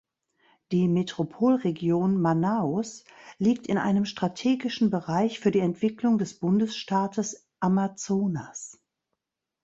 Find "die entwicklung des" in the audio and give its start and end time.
5.51-6.33